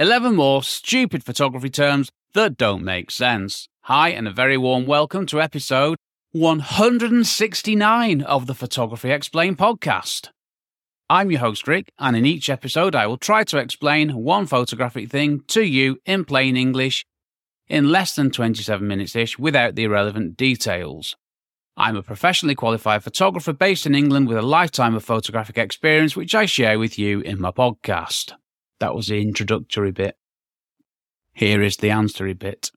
[0.00, 3.68] 11 more stupid photography terms that don't make sense.
[3.80, 5.96] Hi, and a very warm welcome to episode
[6.30, 10.28] 169 of the Photography Explained podcast.
[11.10, 15.10] I'm your host, Rick, and in each episode, I will try to explain one photographic
[15.10, 17.04] thing to you in plain English
[17.66, 21.16] in less than 27 minutes ish without the irrelevant details.
[21.76, 26.36] I'm a professionally qualified photographer based in England with a lifetime of photographic experience, which
[26.36, 28.34] I share with you in my podcast.
[28.80, 30.16] That was the introductory bit.
[31.32, 32.70] Here is the answery bit.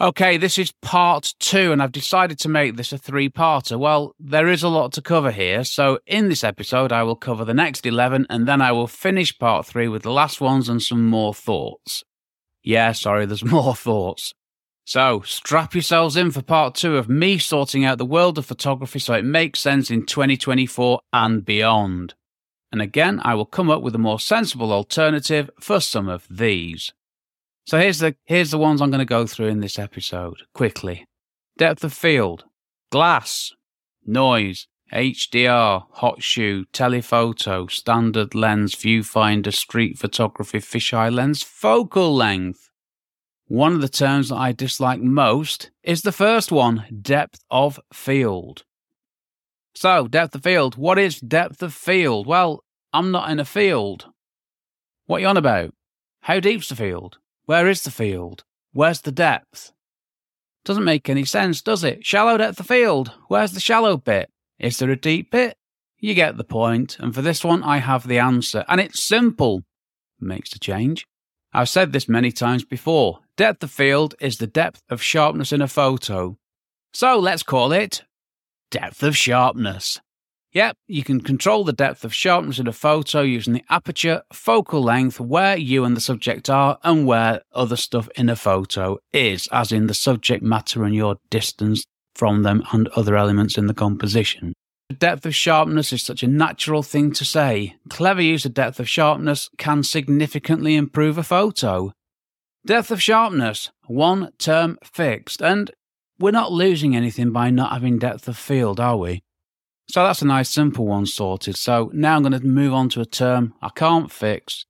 [0.00, 3.78] Okay, this is part two, and I've decided to make this a three parter.
[3.78, 7.44] Well, there is a lot to cover here, so in this episode, I will cover
[7.44, 10.82] the next 11, and then I will finish part three with the last ones and
[10.82, 12.02] some more thoughts.
[12.64, 14.34] Yeah, sorry, there's more thoughts.
[14.84, 18.98] So, strap yourselves in for part two of me sorting out the world of photography
[18.98, 22.14] so it makes sense in 2024 and beyond.
[22.72, 26.92] And again, I will come up with a more sensible alternative for some of these.
[27.66, 31.06] So here's the here's the ones I'm going to go through in this episode quickly.
[31.58, 32.44] Depth of field,
[32.90, 33.52] glass,
[34.06, 42.70] noise, HDR, hot shoe, telephoto, standard lens, viewfinder, street photography, fisheye lens, focal length.
[43.46, 48.64] One of the terms that I dislike most is the first one, depth of field.
[49.74, 50.76] So, depth of field.
[50.76, 52.26] What is depth of field?
[52.26, 54.06] Well, I'm not in a field.
[55.06, 55.74] What are you on about?
[56.22, 57.18] How deep's the field?
[57.46, 58.44] Where is the field?
[58.72, 59.72] Where's the depth?
[60.64, 62.06] Doesn't make any sense, does it?
[62.06, 63.12] Shallow depth of field.
[63.28, 64.30] Where's the shallow bit?
[64.58, 65.56] Is there a deep bit?
[65.98, 69.62] You get the point, and for this one, I have the answer, and it's simple.
[70.20, 71.06] Makes the change.
[71.52, 73.20] I've said this many times before.
[73.36, 76.36] Depth of field is the depth of sharpness in a photo.
[76.92, 78.04] So let's call it
[78.72, 80.00] depth of sharpness.
[80.52, 84.82] Yep, you can control the depth of sharpness in a photo using the aperture, focal
[84.82, 89.46] length, where you and the subject are, and where other stuff in a photo is,
[89.52, 93.74] as in the subject matter and your distance from them and other elements in the
[93.74, 94.52] composition.
[94.88, 97.76] The depth of sharpness is such a natural thing to say.
[97.88, 101.92] Clever use of depth of sharpness can significantly improve a photo.
[102.66, 105.70] Depth of sharpness, one term fixed, and
[106.18, 109.22] we're not losing anything by not having depth of field, are we?
[109.88, 111.56] So that's a nice simple one sorted.
[111.56, 114.64] So now I'm going to move on to a term I can't fix.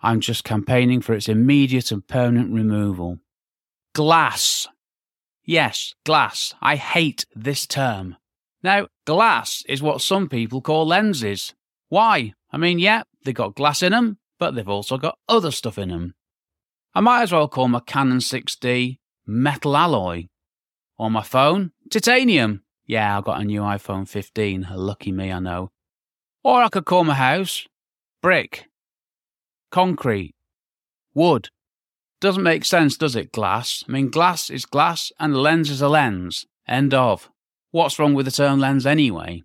[0.00, 3.18] I'm just campaigning for its immediate and permanent removal.
[3.94, 4.68] Glass.
[5.44, 6.54] Yes, glass.
[6.60, 8.16] I hate this term.
[8.62, 11.54] Now, glass is what some people call lenses.
[11.88, 12.34] Why?
[12.52, 15.88] I mean, yeah, they've got glass in them, but they've also got other stuff in
[15.88, 16.14] them.
[16.94, 20.26] I might as well call my Canon 6D metal alloy.
[21.02, 22.62] Or my phone, titanium.
[22.86, 24.68] Yeah, I got a new iPhone 15.
[24.72, 25.72] Lucky me, I know.
[26.44, 27.66] Or I could call my house
[28.22, 28.68] brick,
[29.72, 30.36] concrete,
[31.12, 31.48] wood.
[32.20, 33.32] Doesn't make sense, does it?
[33.32, 33.82] Glass.
[33.88, 36.46] I mean, glass is glass and lens is a lens.
[36.68, 37.28] End of.
[37.72, 39.42] What's wrong with the term lens anyway?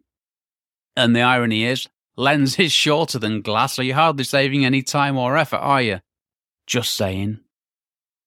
[0.96, 5.18] And the irony is, lens is shorter than glass, so you're hardly saving any time
[5.18, 6.02] or effort, are you?
[6.68, 7.40] Just saying.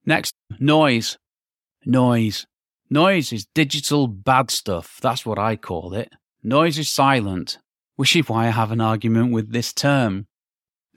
[0.04, 1.16] Next, noise.
[1.86, 2.48] Noise.
[2.90, 4.98] Noise is digital bad stuff.
[5.00, 6.12] That's what I call it.
[6.42, 7.58] Noise is silent,
[7.94, 10.26] which is why I have an argument with this term.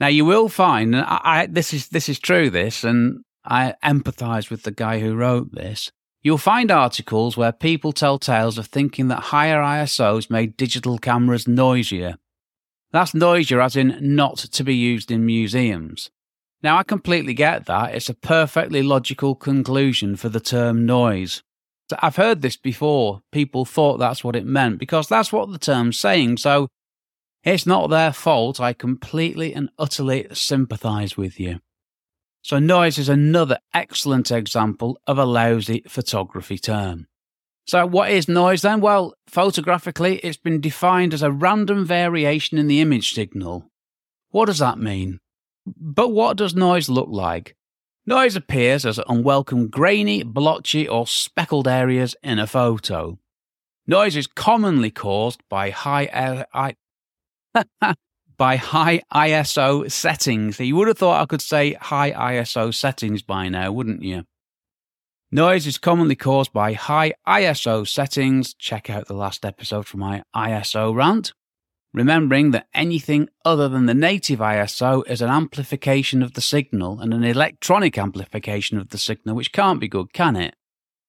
[0.00, 2.50] Now you will find, and I, I, this is this is true.
[2.50, 5.92] This, and I empathise with the guy who wrote this.
[6.20, 11.46] You'll find articles where people tell tales of thinking that higher ISOs made digital cameras
[11.46, 12.16] noisier.
[12.90, 16.10] That's noisier, as in not to be used in museums.
[16.62, 17.94] Now, I completely get that.
[17.94, 21.42] It's a perfectly logical conclusion for the term noise.
[21.98, 23.20] I've heard this before.
[23.32, 26.38] People thought that's what it meant because that's what the term's saying.
[26.38, 26.68] So
[27.42, 28.60] it's not their fault.
[28.60, 31.60] I completely and utterly sympathise with you.
[32.42, 37.06] So noise is another excellent example of a lousy photography term.
[37.66, 38.80] So what is noise then?
[38.80, 43.70] Well, photographically, it's been defined as a random variation in the image signal.
[44.30, 45.20] What does that mean?
[45.66, 47.56] But what does noise look like?
[48.06, 53.18] Noise appears as unwelcome grainy, blotchy, or speckled areas in a photo.
[53.86, 56.76] Noise is commonly caused by high I,
[58.36, 60.60] by high ISO settings.
[60.60, 64.24] You would have thought I could say high ISO settings by now, wouldn't you?
[65.32, 68.52] Noise is commonly caused by high ISO settings.
[68.54, 71.32] Check out the last episode for my ISO rant
[71.94, 77.14] remembering that anything other than the native ISO is an amplification of the signal and
[77.14, 80.56] an electronic amplification of the signal, which can't be good, can it?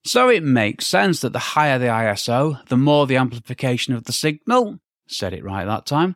[0.06, 4.14] So it makes sense that the higher the ISO, the more the amplification of the
[4.14, 6.16] signal, said it right that time,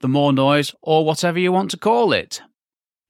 [0.00, 2.42] the more noise or whatever you want to call it.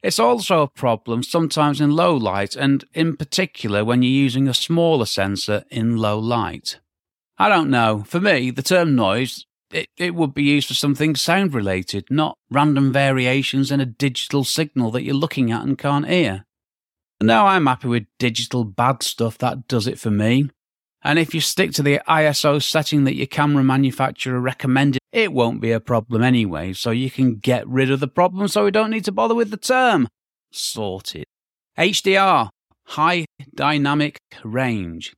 [0.02, 4.54] It's also a problem sometimes in low light, and in particular when you're using a
[4.54, 6.78] smaller sensor in low light.
[7.38, 8.04] I don't know.
[8.06, 12.36] For me, the term noise, it, it would be used for something sound related, not
[12.50, 16.44] random variations in a digital signal that you're looking at and can't hear.
[17.20, 19.38] No, I'm happy with digital bad stuff.
[19.38, 20.50] That does it for me.
[21.02, 25.60] And if you stick to the ISO setting that your camera manufacturer recommended, it won't
[25.60, 28.90] be a problem anyway, so you can get rid of the problem so we don't
[28.90, 30.08] need to bother with the term.
[30.52, 31.24] Sorted.
[31.78, 32.48] HDR,
[32.86, 35.12] High Dynamic Range.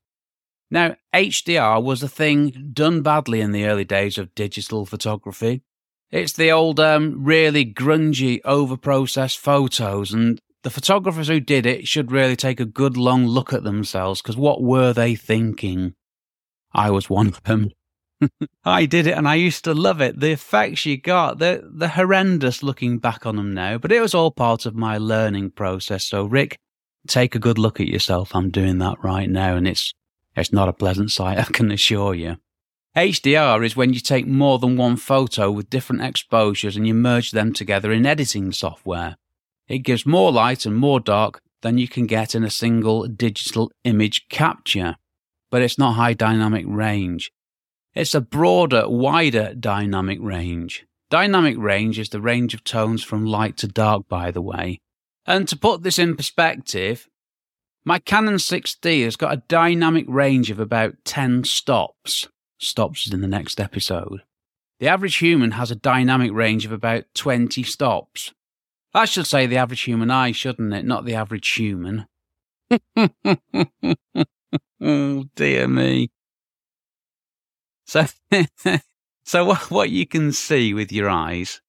[0.70, 5.62] Now, HDR was a thing done badly in the early days of digital photography.
[6.10, 12.12] It's the old, um, really grungy, overprocessed photos, and the photographers who did it should
[12.12, 15.94] really take a good long look at themselves because what were they thinking?
[16.72, 17.70] I was one of them.
[18.64, 20.20] I did it and I used to love it.
[20.20, 24.14] The effects you got, they're, they're horrendous looking back on them now, but it was
[24.14, 26.04] all part of my learning process.
[26.04, 26.58] So, Rick,
[27.08, 28.34] take a good look at yourself.
[28.34, 29.92] I'm doing that right now and it's,
[30.36, 32.36] it's not a pleasant sight, I can assure you.
[32.96, 37.30] HDR is when you take more than one photo with different exposures and you merge
[37.30, 39.16] them together in editing software.
[39.68, 43.70] It gives more light and more dark than you can get in a single digital
[43.84, 44.96] image capture.
[45.50, 47.30] But it's not high dynamic range.
[47.94, 50.86] It's a broader, wider dynamic range.
[51.10, 54.80] Dynamic range is the range of tones from light to dark, by the way.
[55.26, 57.08] And to put this in perspective,
[57.84, 62.28] my Canon 6D has got a dynamic range of about 10 stops.
[62.58, 64.22] Stops is in the next episode.
[64.80, 68.32] The average human has a dynamic range of about 20 stops.
[68.92, 70.84] I should say the average human eye, shouldn't it?
[70.84, 72.06] Not the average human.
[74.80, 76.10] oh, dear me.
[77.86, 78.06] So,
[79.24, 81.60] so what, what you can see with your eyes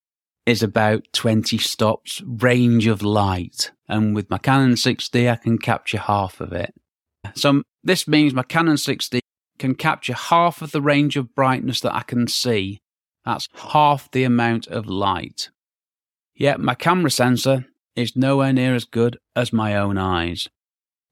[0.46, 3.72] is about 20 stops range of light.
[3.88, 6.74] And with my Canon 6D, I can capture half of it.
[7.36, 9.20] So this means my Canon 6D
[9.60, 12.80] can capture half of the range of brightness that I can see.
[13.26, 15.50] That's half the amount of light.
[16.34, 20.48] Yet my camera sensor is nowhere near as good as my own eyes.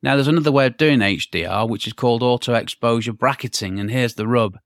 [0.02, 4.14] Now, there's another way of doing HDR, which is called auto exposure bracketing, and here's
[4.14, 4.58] the rub.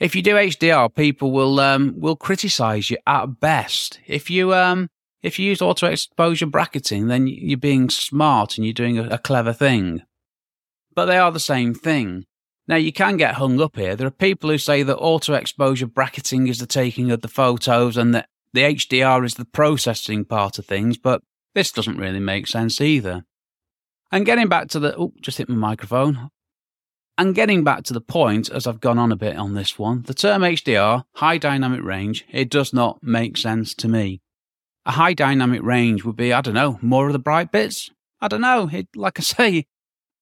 [0.00, 4.00] If you do HDR, people will um, will criticize you at best.
[4.06, 4.88] If you um,
[5.22, 9.18] if you use auto exposure bracketing, then you're being smart and you're doing a, a
[9.18, 10.02] clever thing.
[10.94, 12.26] But they are the same thing.
[12.66, 13.94] Now, you can get hung up here.
[13.94, 17.96] There are people who say that auto exposure bracketing is the taking of the photos
[17.96, 21.22] and that the HDR is the processing part of things, but
[21.54, 23.24] this doesn't really make sense either.
[24.10, 26.30] And getting back to the, oh, just hit my microphone.
[27.16, 30.02] And getting back to the point, as I've gone on a bit on this one,
[30.02, 34.20] the term HDR, high dynamic range, it does not make sense to me.
[34.84, 37.90] A high dynamic range would be, I don't know, more of the bright bits?
[38.20, 38.68] I don't know.
[38.72, 39.66] It, like I say,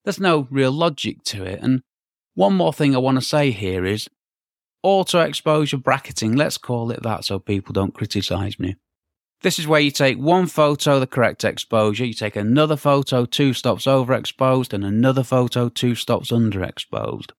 [0.05, 1.61] there's no real logic to it.
[1.63, 1.83] And
[2.35, 4.09] one more thing I want to say here is
[4.83, 8.77] auto exposure bracketing, let's call it that so people don't criticize me.
[9.43, 13.53] This is where you take one photo, the correct exposure, you take another photo, two
[13.53, 17.33] stops overexposed, and another photo, two stops underexposed.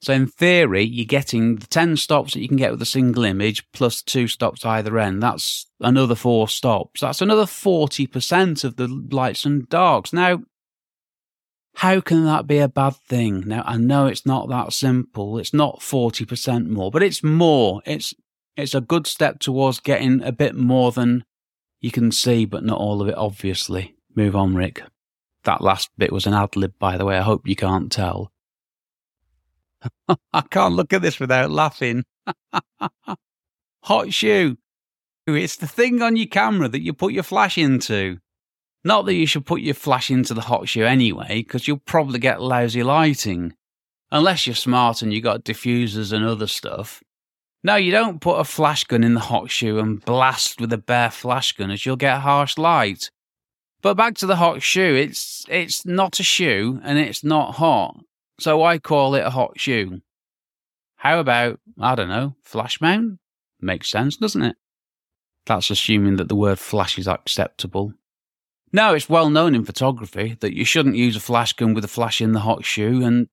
[0.00, 3.24] So in theory, you're getting the 10 stops that you can get with a single
[3.24, 5.22] image plus two stops either end.
[5.22, 7.00] That's another four stops.
[7.00, 10.12] That's another 40% of the lights and darks.
[10.12, 10.42] Now,
[11.76, 13.44] how can that be a bad thing?
[13.46, 15.38] Now, I know it's not that simple.
[15.38, 17.80] It's not 40% more, but it's more.
[17.86, 18.14] It's,
[18.56, 21.24] it's a good step towards getting a bit more than
[21.80, 23.94] you can see, but not all of it, obviously.
[24.14, 24.82] Move on, Rick.
[25.44, 27.18] That last bit was an ad lib, by the way.
[27.18, 28.32] I hope you can't tell.
[30.32, 32.04] I can't look at this without laughing.
[33.82, 34.56] Hot shoe.
[35.26, 38.18] It's the thing on your camera that you put your flash into.
[38.82, 42.18] Not that you should put your flash into the hot shoe anyway, because you'll probably
[42.18, 43.54] get lousy lighting.
[44.10, 47.02] Unless you're smart and you've got diffusers and other stuff.
[47.64, 50.78] No, you don't put a flash gun in the hot shoe and blast with a
[50.78, 53.10] bare flash gun as you'll get harsh light.
[53.80, 57.96] But back to the hot shoe, it's it's not a shoe and it's not hot.
[58.38, 60.02] So I call it a hot shoe.
[60.96, 63.18] How about, I don't know, flash mount?
[63.60, 64.56] Makes sense, doesn't it?
[65.46, 67.94] That's assuming that the word flash is acceptable.
[68.72, 71.88] No, it's well known in photography that you shouldn't use a flash gun with a
[71.88, 73.28] flash in the hot shoe, and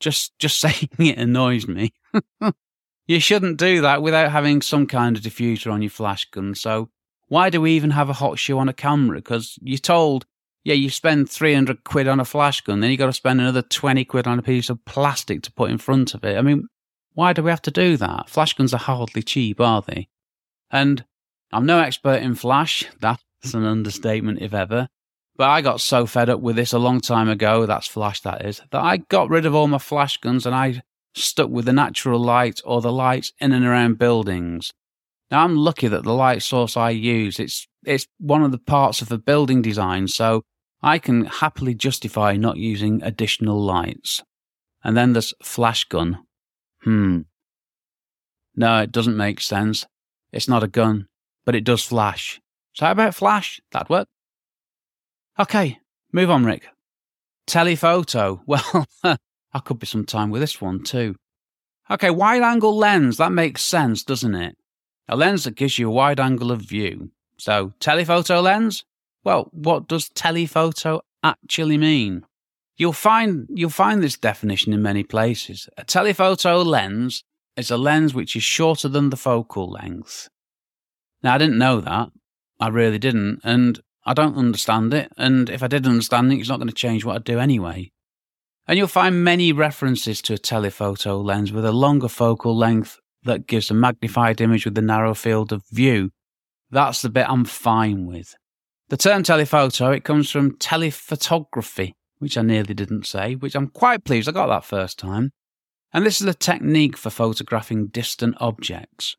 [0.00, 1.92] just just saying it annoys me.
[3.06, 6.54] you shouldn't do that without having some kind of diffuser on your flash gun.
[6.54, 6.90] So
[7.28, 9.18] why do we even have a hot shoe on a camera?
[9.18, 10.26] Because you're told,
[10.62, 13.62] yeah, you spend 300 quid on a flash gun, then you got to spend another
[13.62, 16.38] 20 quid on a piece of plastic to put in front of it.
[16.38, 16.68] I mean,
[17.12, 18.28] why do we have to do that?
[18.28, 20.08] Flash guns are hardly cheap, are they?
[20.70, 21.04] And
[21.52, 22.84] I'm no expert in flash.
[23.00, 24.88] That's an understatement, if ever.
[25.36, 28.46] But I got so fed up with this a long time ago, that's flash that
[28.46, 30.80] is, that I got rid of all my flash guns and I
[31.14, 34.72] stuck with the natural light or the lights in and around buildings.
[35.30, 39.02] Now I'm lucky that the light source I use, it's it's one of the parts
[39.02, 40.42] of the building design, so
[40.82, 44.22] I can happily justify not using additional lights.
[44.82, 46.18] And then there's flash gun.
[46.82, 47.20] Hmm.
[48.54, 49.86] No, it doesn't make sense.
[50.32, 51.06] It's not a gun,
[51.44, 52.40] but it does flash.
[52.74, 53.60] So how about flash?
[53.72, 54.08] That'd work.
[55.38, 55.78] Okay,
[56.12, 56.68] move on, Rick.
[57.46, 58.42] Telephoto.
[58.46, 59.16] Well,
[59.54, 61.14] I could be some time with this one too.
[61.90, 63.18] Okay, wide angle lens.
[63.18, 64.56] That makes sense, doesn't it?
[65.08, 67.10] A lens that gives you a wide angle of view.
[67.38, 68.84] So, telephoto lens?
[69.22, 72.24] Well, what does telephoto actually mean?
[72.76, 75.68] You'll find you'll find this definition in many places.
[75.76, 77.22] A telephoto lens
[77.56, 80.28] is a lens which is shorter than the focal length.
[81.22, 82.10] Now, I didn't know that.
[82.60, 85.12] I really didn't, and I don't understand it.
[85.16, 87.92] And if I did understand it, it's not going to change what I do anyway.
[88.66, 93.46] And you'll find many references to a telephoto lens with a longer focal length that
[93.46, 96.10] gives a magnified image with a narrow field of view.
[96.70, 98.34] That's the bit I'm fine with.
[98.88, 104.04] The term telephoto, it comes from telephotography, which I nearly didn't say, which I'm quite
[104.04, 105.32] pleased I got that first time.
[105.92, 109.16] And this is a technique for photographing distant objects.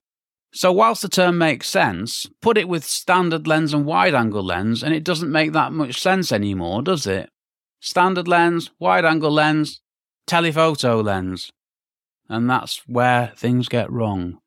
[0.54, 4.84] So, whilst the term makes sense, put it with standard lens and wide angle lens,
[4.84, 7.30] and it doesn't make that much sense anymore, does it?
[7.79, 9.82] Standard lens, wide angle lens,
[10.27, 11.51] telephoto lens.
[12.27, 14.39] And that's where things get wrong.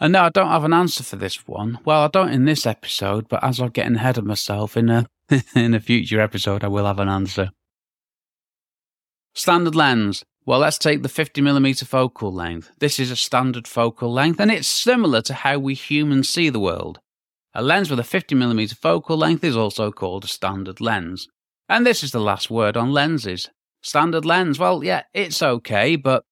[0.00, 1.78] And no, I don't have an answer for this one.
[1.84, 5.06] Well, I don't in this episode, but as I'm getting ahead of myself in a
[5.54, 7.50] in a future episode, I will have an answer.
[9.34, 10.24] Standard lens.
[10.46, 12.70] Well, let's take the 50mm focal length.
[12.78, 16.60] This is a standard focal length, and it's similar to how we humans see the
[16.60, 17.00] world.
[17.54, 21.28] A lens with a 50mm focal length is also called a standard lens.
[21.68, 23.50] And this is the last word on lenses.
[23.82, 26.24] Standard lens, well, yeah, it's okay, but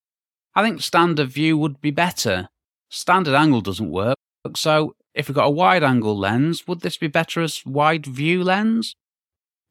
[0.54, 2.48] I think standard view would be better.
[2.90, 4.16] Standard angle doesn't work,
[4.54, 8.42] so if we've got a wide angle lens, would this be better as wide view
[8.42, 8.96] lens?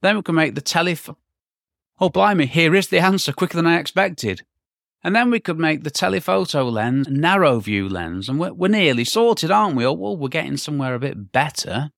[0.02, 1.10] Then we can make the teleph
[2.00, 4.42] Oh, blimey, here is the answer quicker than I expected.
[5.04, 9.04] And then we could make the telephoto lens narrow view lens, and we're, we're nearly
[9.04, 9.86] sorted, aren't we?
[9.86, 11.92] Or well, we're getting somewhere a bit better.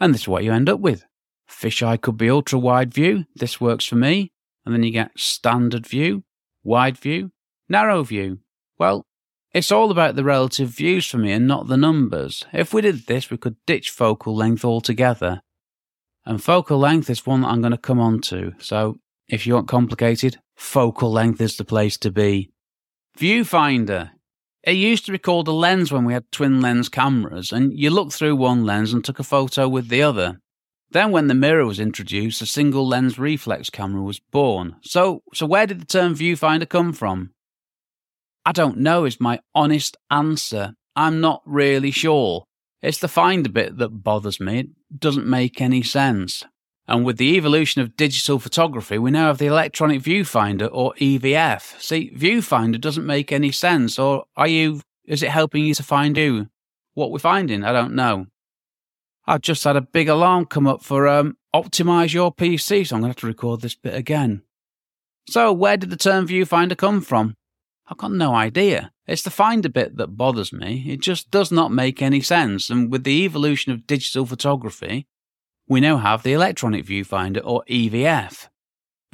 [0.00, 1.04] And this is what you end up with.
[1.52, 3.26] Fisheye could be ultra wide view.
[3.34, 4.32] This works for me.
[4.64, 6.24] And then you get standard view,
[6.62, 7.32] wide view,
[7.68, 8.38] narrow view.
[8.78, 9.04] Well,
[9.52, 12.44] it's all about the relative views for me and not the numbers.
[12.52, 15.42] If we did this, we could ditch focal length altogether
[16.24, 18.52] and focal length is one that I'm going to come on to.
[18.58, 22.50] So if you want complicated, focal length is the place to be.
[23.18, 24.10] Viewfinder.
[24.62, 27.90] It used to be called a lens when we had twin lens cameras, and you
[27.90, 30.40] looked through one lens and took a photo with the other.
[30.92, 34.76] Then, when the mirror was introduced, a single lens reflex camera was born.
[34.82, 37.30] So, so where did the term viewfinder come from?
[38.44, 40.74] I don't know, is my honest answer.
[40.94, 42.44] I'm not really sure.
[42.82, 44.58] It's the finder bit that bothers me.
[44.60, 44.68] It
[44.98, 46.44] doesn't make any sense.
[46.86, 51.80] And with the evolution of digital photography, we now have the electronic viewfinder or EVF.
[51.80, 53.98] See, viewfinder doesn't make any sense.
[53.98, 56.48] Or are you, is it helping you to find you?
[56.94, 57.64] What we're finding?
[57.64, 58.26] I don't know.
[59.26, 63.02] I've just had a big alarm come up for um, optimize your PC, so I'm
[63.02, 64.42] going to have to record this bit again.
[65.28, 67.36] So, where did the term viewfinder come from?
[67.86, 68.90] I've got no idea.
[69.06, 70.84] It's the finder bit that bothers me.
[70.88, 72.70] It just does not make any sense.
[72.70, 75.06] And with the evolution of digital photography,
[75.68, 78.48] we now have the electronic viewfinder or EVF.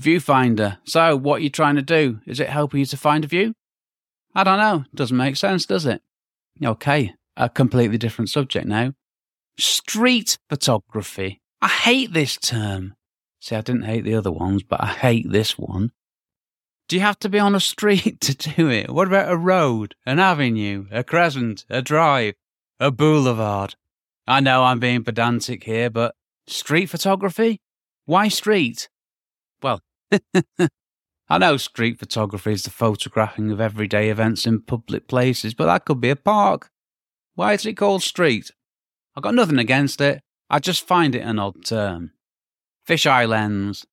[0.00, 0.78] Viewfinder.
[0.84, 2.20] So, what are you trying to do?
[2.26, 3.52] Is it helping you to find a view?
[4.34, 4.84] I don't know.
[4.94, 6.00] Doesn't make sense, does it?
[6.64, 8.92] Okay, a completely different subject now.
[9.58, 11.40] Street photography.
[11.60, 12.94] I hate this term.
[13.40, 15.90] See, I didn't hate the other ones, but I hate this one.
[16.88, 18.90] Do you have to be on a street to do it?
[18.90, 22.34] What about a road, an avenue, a crescent, a drive,
[22.78, 23.74] a boulevard?
[24.26, 26.14] I know I'm being pedantic here, but
[26.46, 27.60] street photography?
[28.04, 28.88] Why street?
[29.62, 29.82] Well,
[31.28, 35.84] I know street photography is the photographing of everyday events in public places, but that
[35.84, 36.70] could be a park.
[37.34, 38.50] Why is it called street?
[39.18, 40.22] I've got nothing against it.
[40.48, 42.12] I just find it an odd term.
[42.88, 43.84] Fisheye lens,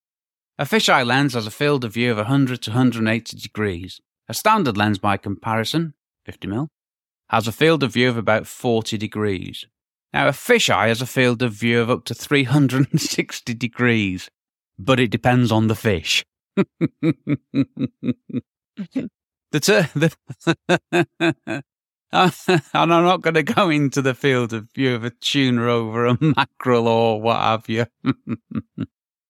[0.59, 3.99] a fisheye lens has a field of view of 100 to 180 degrees.
[4.29, 5.95] A standard lens, by comparison,
[6.29, 6.67] 50mm,
[7.31, 9.65] has a field of view of about 40 degrees.
[10.13, 14.29] Now, a fisheye has a field of view of up to 360 degrees,
[14.77, 16.23] but it depends on the fish.
[16.55, 16.69] the,
[19.59, 21.63] ter- the
[22.47, 26.05] and I'm not going to go into the field of view of a tuna over
[26.05, 27.85] a mackerel or what have you.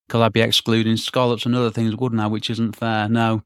[0.07, 2.27] Because I'd be excluding scallops and other things, wouldn't I?
[2.27, 3.09] Which isn't fair.
[3.09, 3.41] No.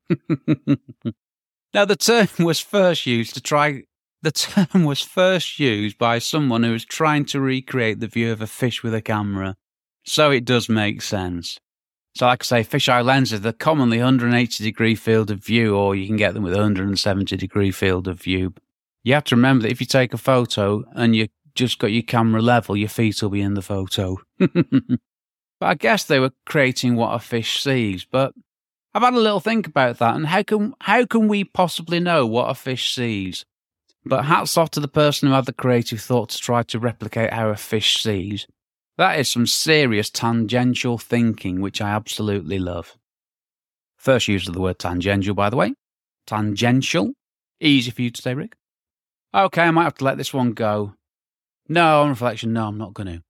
[1.73, 3.83] now, the term was first used to try.
[4.23, 8.41] The term was first used by someone who was trying to recreate the view of
[8.41, 9.55] a fish with a camera.
[10.03, 11.61] So it does make sense.
[12.13, 16.07] So, like I say, fisheye lenses, they're commonly 180 degree field of view, or you
[16.07, 18.53] can get them with 170 degree field of view.
[19.03, 22.03] You have to remember that if you take a photo and you just got your
[22.03, 24.17] camera level, your feet will be in the photo.
[24.39, 24.99] but
[25.61, 28.05] I guess they were creating what a fish sees.
[28.05, 28.33] But
[28.93, 32.25] I've had a little think about that, and how can how can we possibly know
[32.25, 33.45] what a fish sees?
[34.05, 37.33] But hats off to the person who had the creative thought to try to replicate
[37.33, 38.47] how a fish sees.
[38.97, 42.97] That is some serious tangential thinking, which I absolutely love.
[43.97, 45.73] First use of the word tangential, by the way.
[46.25, 47.11] Tangential.
[47.61, 48.55] Easy for you to say, Rick.
[49.33, 50.95] Okay, I might have to let this one go.
[51.67, 53.23] No, on reflection, no, I'm not going to.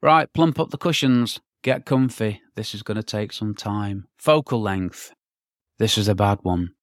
[0.00, 1.40] Right, plump up the cushions.
[1.62, 2.42] Get comfy.
[2.54, 4.06] This is going to take some time.
[4.18, 5.12] Focal length.
[5.78, 6.74] This is a bad one.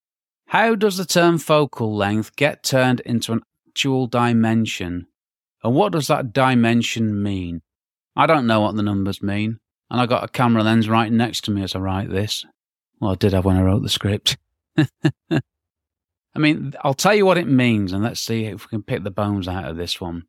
[0.48, 5.08] How does the term focal length get turned into an actual dimension?
[5.64, 7.62] And what does that dimension mean?
[8.16, 11.46] I don't know what the numbers mean, and I got a camera lens right next
[11.46, 12.46] to me as I write this.
[13.00, 14.38] Well, I did have when I wrote the script.
[16.36, 19.04] I mean, I'll tell you what it means, and let's see if we can pick
[19.04, 20.24] the bones out of this one.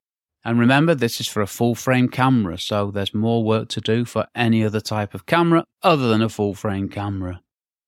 [0.44, 4.04] And remember, this is for a full frame camera, so there's more work to do
[4.04, 7.40] for any other type of camera other than a full frame camera.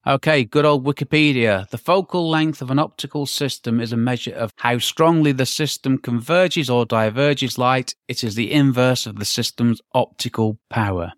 [0.06, 1.68] Okay, good old Wikipedia.
[1.68, 5.98] The focal length of an optical system is a measure of how strongly the system
[5.98, 7.94] converges or diverges light.
[8.06, 11.12] It is the inverse of the system's optical power.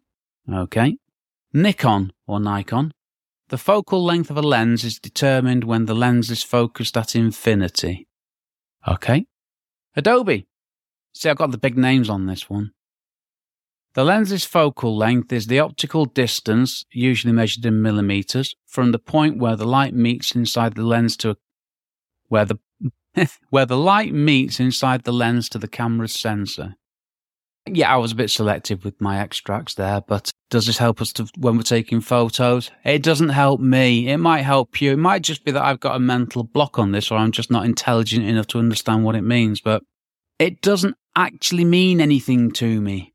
[0.50, 0.96] Okay.
[1.52, 2.92] Nikon or Nikon.
[3.48, 8.06] The focal length of a lens is determined when the lens is focused at infinity.
[8.86, 9.26] Okay.
[9.96, 10.46] Adobe.
[11.14, 12.72] See, I've got the big names on this one.
[13.94, 19.38] The lens's focal length is the optical distance, usually measured in millimeters, from the point
[19.38, 21.36] where the light meets inside the lens to
[22.28, 22.58] where the
[23.50, 26.76] where the light meets inside the lens to the camera's sensor.
[27.66, 31.12] Yeah, I was a bit selective with my extracts there, but does this help us
[31.14, 32.70] to when we're taking photos?
[32.84, 34.08] It doesn't help me.
[34.08, 34.92] It might help you.
[34.92, 37.50] It might just be that I've got a mental block on this or I'm just
[37.50, 39.82] not intelligent enough to understand what it means, but
[40.38, 43.12] it doesn't actually mean anything to me.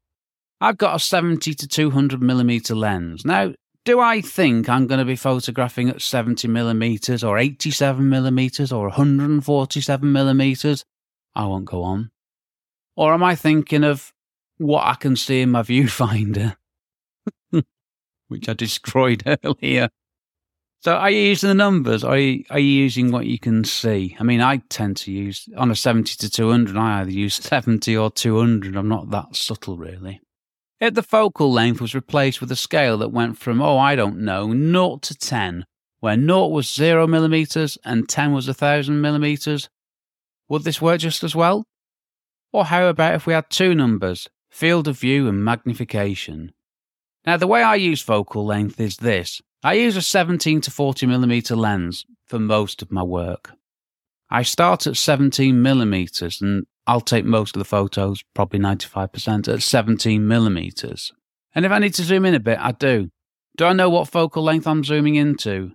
[0.62, 3.26] I've got a 70 to 200 millimeter lens.
[3.26, 3.54] Now,
[3.86, 8.84] do I think I'm going to be photographing at 70 millimeters or 87 millimeters or
[8.84, 10.86] 147 millimeters?
[11.36, 12.12] I won't go on.
[12.96, 14.14] Or am I thinking of
[14.58, 16.56] what I can see in my viewfinder,
[18.34, 19.90] which I destroyed earlier?
[20.82, 22.04] So are you using the numbers?
[22.04, 24.18] Are you, are you using what you can see?
[24.20, 27.96] I mean, I tend to use on a 70 to 200, I either use 70
[27.96, 28.76] or 200.
[28.76, 30.20] I'm not that subtle, really.
[30.82, 34.18] Yet the focal length was replaced with a scale that went from, oh, I don't
[34.18, 35.66] know, 0 to 10,
[36.02, 39.70] where 0 was 0 millimeters and 10 was 1000 millimeters.
[40.50, 41.64] Would this work just as well?
[42.52, 46.52] Or how about if we had two numbers, field of view and magnification?
[47.26, 51.06] Now, the way I use focal length is this I use a 17 to 40
[51.06, 53.52] millimeter lens for most of my work.
[54.30, 59.62] I start at 17 millimeters and I'll take most of the photos, probably 95%, at
[59.62, 61.14] 17 millimeters.
[61.56, 63.10] And if I need to zoom in a bit, I do.
[63.56, 65.72] Do I know what focal length I'm zooming into?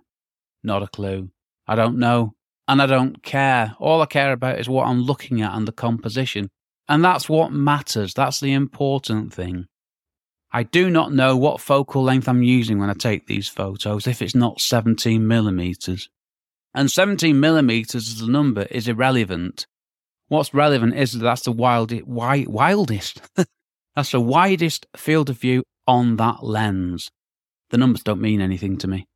[0.63, 1.29] Not a clue.
[1.65, 2.33] I don't know.
[2.67, 3.75] And I don't care.
[3.79, 6.49] All I care about is what I'm looking at and the composition.
[6.87, 8.13] And that's what matters.
[8.13, 9.65] That's the important thing.
[10.51, 14.21] I do not know what focal length I'm using when I take these photos if
[14.21, 16.09] it's not 17 millimeters.
[16.73, 19.65] And 17 millimeters as a number is irrelevant
[20.29, 23.19] What's relevant is that that's the wild, wi- wildest.
[23.95, 27.09] that's the widest field of view on that lens.
[27.71, 29.07] The numbers don't mean anything to me.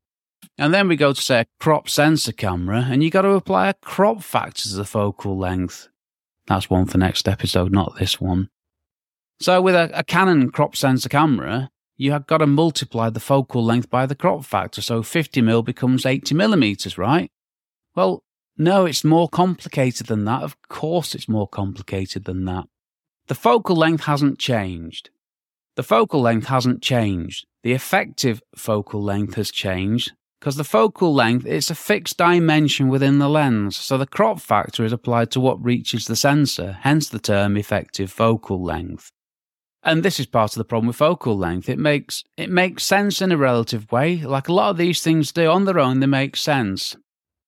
[0.58, 3.70] And then we go to say a crop sensor camera, and you got to apply
[3.70, 5.88] a crop factor to the focal length.
[6.48, 8.50] That's one for next episode, not this one.
[9.44, 13.62] So with a, a Canon crop sensor camera, you have got to multiply the focal
[13.62, 14.82] length by the crop factor.
[14.82, 17.30] So 50mm becomes 80 millimeters, right?
[17.94, 18.24] Well,
[18.58, 20.44] no, it's more complicated than that.
[20.44, 22.70] Of course, it's more complicated than that.
[23.28, 25.10] The focal length hasn't changed.
[25.76, 27.46] The focal length hasn't changed.
[27.64, 33.20] The effective focal length has changed because the focal length is a fixed dimension within
[33.20, 37.20] the lens, so the crop factor is applied to what reaches the sensor, hence the
[37.20, 39.12] term effective focal length.
[39.86, 41.68] And this is part of the problem with focal length.
[41.68, 44.18] It makes it makes sense in a relative way.
[44.18, 46.96] Like a lot of these things do on their own, they make sense.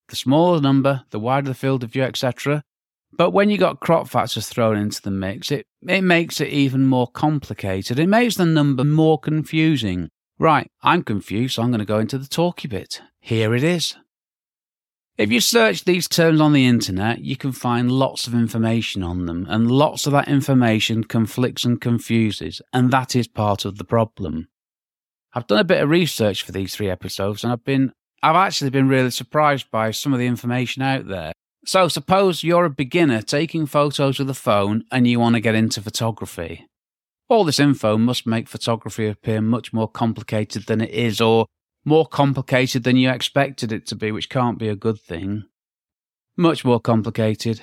[0.10, 2.63] The smaller the number, the wider the field of view, etc.,
[3.17, 6.86] But when you got crop factors thrown into the mix, it, it makes it even
[6.86, 7.98] more complicated.
[7.98, 10.10] It makes the number more confusing.
[10.38, 13.02] Right, I'm confused, so I'm going to go into the talky bit.
[13.21, 13.95] Here it is.
[15.17, 19.28] If you search these terms on the internet, you can find lots of information on
[19.28, 23.86] them, and lots of that information conflicts and confuses, and that is part of the
[23.86, 24.49] problem.
[25.34, 28.71] I've done a bit of research for these three episodes, and I've been I've actually
[28.71, 31.32] been really surprised by some of the information out there.
[31.65, 35.56] So, suppose you're a beginner taking photos with a phone and you want to get
[35.56, 36.67] into photography.
[37.30, 41.45] All this info must make photography appear much more complicated than it is, or
[41.86, 45.43] more complicated than you expected it to be, which can't be a good thing.
[46.36, 47.62] Much more complicated.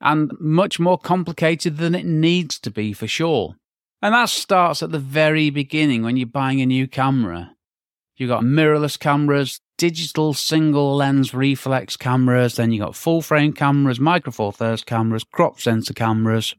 [0.00, 3.54] And much more complicated than it needs to be for sure.
[4.00, 7.54] And that starts at the very beginning when you're buying a new camera.
[8.16, 14.00] You've got mirrorless cameras, digital single lens reflex cameras, then you've got full frame cameras,
[14.00, 16.56] micro four thirds cameras, crop sensor cameras,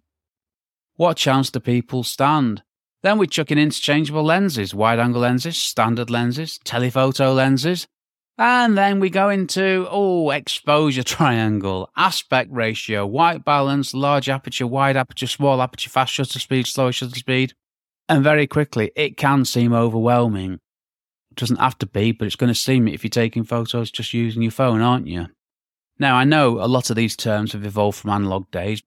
[0.96, 2.62] what chance do people stand?
[3.04, 7.86] Then we chuck in interchangeable lenses, wide angle lenses, standard lenses, telephoto lenses.
[8.38, 14.96] And then we go into, oh, exposure triangle, aspect ratio, white balance, large aperture, wide
[14.96, 17.54] aperture, small aperture, fast shutter speed, slow shutter speed.
[18.08, 20.54] And very quickly, it can seem overwhelming.
[21.32, 23.92] It doesn't have to be, but it's going to seem it if you're taking photos
[23.92, 25.28] just using your phone, aren't you?
[26.00, 28.82] Now, I know a lot of these terms have evolved from analog days,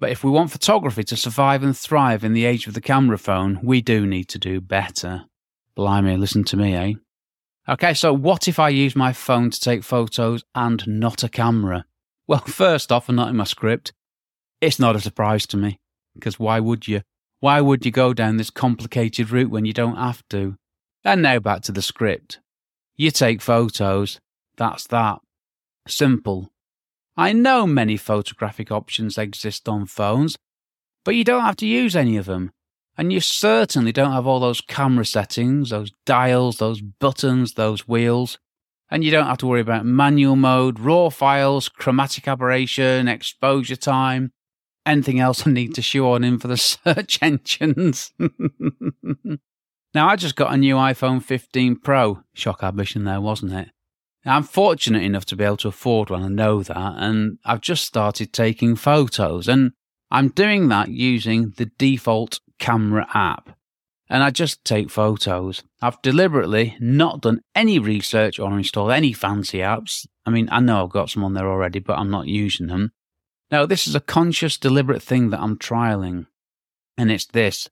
[0.00, 3.18] but if we want photography to survive and thrive in the age of the camera
[3.18, 5.26] phone, we do need to do better.
[5.76, 6.94] Blimey, listen to me, eh?
[7.68, 11.84] Okay, so what if I use my phone to take photos and not a camera?
[12.26, 13.92] Well, first off, and not in my script,
[14.60, 15.78] it's not a surprise to me.
[16.14, 17.02] Because why would you?
[17.38, 20.56] Why would you go down this complicated route when you don't have to?
[21.04, 22.40] And now back to the script.
[22.96, 24.20] You take photos,
[24.56, 25.20] that's that.
[25.88, 26.50] Simple.
[27.20, 30.38] I know many photographic options exist on phones,
[31.04, 32.50] but you don't have to use any of them.
[32.96, 38.38] And you certainly don't have all those camera settings, those dials, those buttons, those wheels.
[38.90, 44.32] And you don't have to worry about manual mode, raw files, chromatic aberration, exposure time,
[44.86, 48.14] anything else I need to shoehorn in for the search engines.
[49.94, 52.22] now, I just got a new iPhone 15 Pro.
[52.32, 53.68] Shock admission there, wasn't it?
[54.24, 56.22] I'm fortunate enough to be able to afford one.
[56.22, 56.94] I know that.
[56.98, 59.72] And I've just started taking photos and
[60.10, 63.56] I'm doing that using the default camera app.
[64.08, 65.62] And I just take photos.
[65.80, 70.06] I've deliberately not done any research or installed any fancy apps.
[70.26, 72.92] I mean, I know I've got some on there already, but I'm not using them.
[73.52, 76.26] Now, this is a conscious, deliberate thing that I'm trialing.
[76.98, 77.68] And it's this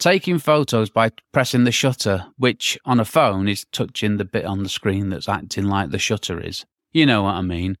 [0.00, 4.62] taking photos by pressing the shutter, which on a phone is touching the bit on
[4.62, 6.64] the screen that's acting like the shutter is.
[6.90, 7.76] You know what I mean.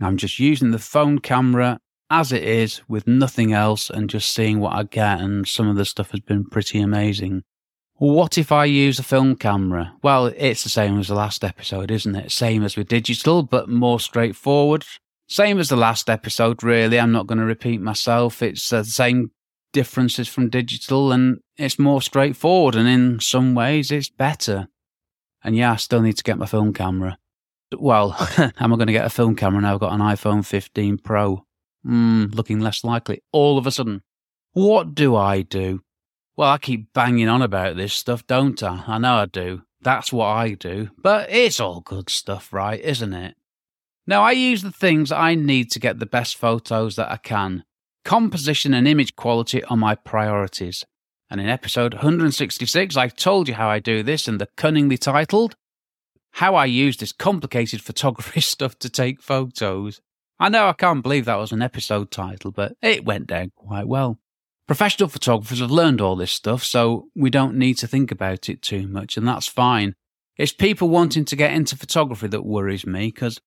[0.00, 1.78] I'm just using the phone camera
[2.10, 5.76] as it is with nothing else and just seeing what I get, and some of
[5.76, 7.42] the stuff has been pretty amazing.
[7.96, 9.92] What if I use a film camera?
[10.02, 12.32] Well, it's the same as the last episode, isn't it?
[12.32, 14.84] Same as with digital, but more straightforward.
[15.28, 16.98] Same as the last episode, really.
[16.98, 18.40] I'm not going to repeat myself.
[18.40, 19.32] It's the same
[19.72, 24.68] differences from digital and it's more straightforward and in some ways it's better.
[25.42, 27.18] And yeah, I still need to get my film camera.
[27.76, 29.74] Well, am I going to get a film camera now?
[29.74, 31.44] I've got an iPhone 15 Pro.
[31.84, 33.22] Hmm, looking less likely.
[33.32, 34.02] All of a sudden.
[34.52, 35.82] What do I do?
[36.36, 38.84] Well, I keep banging on about this stuff, don't I?
[38.86, 39.62] I know I do.
[39.80, 40.90] That's what I do.
[40.96, 42.80] But it's all good stuff, right?
[42.80, 43.36] Isn't it?
[44.06, 47.64] Now, I use the things I need to get the best photos that I can.
[48.08, 50.82] Composition and image quality are my priorities.
[51.28, 55.56] And in episode 166, I told you how I do this in the cunningly titled
[56.30, 60.00] How I Use This Complicated Photography Stuff to Take Photos.
[60.40, 63.86] I know I can't believe that was an episode title, but it went down quite
[63.86, 64.18] well.
[64.66, 68.62] Professional photographers have learned all this stuff, so we don't need to think about it
[68.62, 69.94] too much, and that's fine.
[70.38, 73.38] It's people wanting to get into photography that worries me because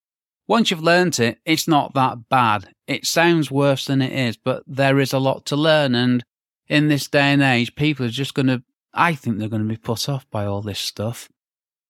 [0.52, 2.68] once you've learnt it, it's not that bad.
[2.86, 5.96] It sounds worse than it is, but there is a lot to learn.
[5.96, 6.26] And
[6.68, 8.62] in this day and age, people are just going to,
[8.94, 11.30] I think they're going to be put off by all this stuff.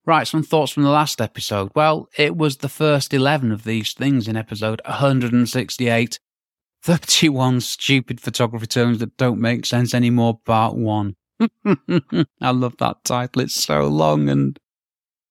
[0.05, 1.71] Right, some thoughts from the last episode.
[1.73, 6.19] Well, it was the first 11 of these things in episode 168.
[6.83, 11.15] 31 stupid photography terms that don't make sense anymore, part one.
[11.65, 13.41] I love that title.
[13.41, 14.59] It's so long and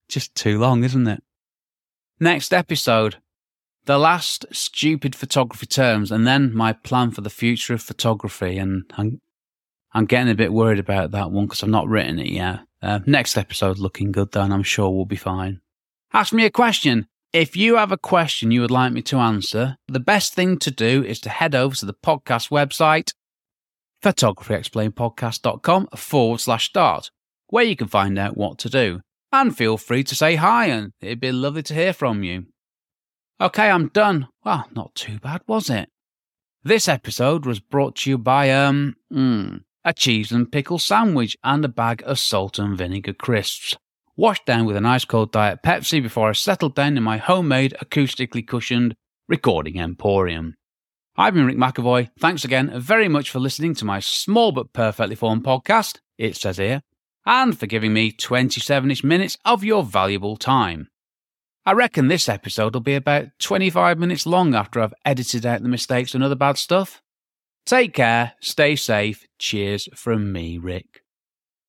[0.09, 1.23] just too long, isn't it?
[2.21, 3.15] Next episode,
[3.85, 8.59] the last stupid photography terms, and then my plan for the future of photography.
[8.59, 9.19] And I'm,
[9.91, 12.59] I'm getting a bit worried about that one because I've not written it yet.
[12.79, 15.61] Uh, next episode looking good, and I'm sure we'll be fine.
[16.13, 17.07] Ask me a question.
[17.33, 20.69] If you have a question you would like me to answer, the best thing to
[20.69, 23.13] do is to head over to the podcast website,
[24.03, 27.09] photographyexplainedpodcast.com forward slash start,
[27.47, 29.01] where you can find out what to do.
[29.31, 32.47] And feel free to say hi, and it'd be lovely to hear from you.
[33.39, 34.27] Okay, I'm done.
[34.43, 35.89] Well, not too bad, was it?
[36.63, 41.65] This episode was brought to you by, um, mm, a cheese and pickle sandwich and
[41.65, 43.75] a bag of salt and vinegar crisps.
[44.15, 47.73] Washed down with an ice cold Diet Pepsi before I settled down in my homemade,
[47.81, 48.95] acoustically cushioned
[49.27, 50.55] recording emporium.
[51.15, 52.09] I've been Rick McEvoy.
[52.19, 56.57] Thanks again very much for listening to my small but perfectly formed podcast, it says
[56.57, 56.83] here,
[57.25, 60.89] and for giving me 27 ish minutes of your valuable time.
[61.65, 65.69] I reckon this episode will be about 25 minutes long after I've edited out the
[65.69, 67.01] mistakes and other bad stuff.
[67.65, 69.27] Take care, stay safe.
[69.37, 71.00] Cheers from me, Rick.